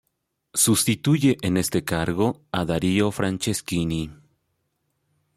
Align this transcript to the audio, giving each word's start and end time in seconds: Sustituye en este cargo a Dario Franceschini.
Sustituye 0.55 1.37
en 1.43 1.57
este 1.57 1.83
cargo 1.83 2.41
a 2.51 2.65
Dario 2.65 3.11
Franceschini. 3.11 4.09